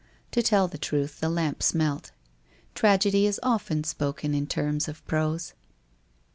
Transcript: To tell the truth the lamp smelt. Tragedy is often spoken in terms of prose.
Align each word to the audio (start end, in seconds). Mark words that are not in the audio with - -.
To 0.31 0.41
tell 0.41 0.67
the 0.67 0.79
truth 0.79 1.19
the 1.19 1.29
lamp 1.29 1.61
smelt. 1.61 2.09
Tragedy 2.73 3.27
is 3.27 3.39
often 3.43 3.83
spoken 3.83 4.33
in 4.33 4.47
terms 4.47 4.87
of 4.87 5.05
prose. 5.05 5.53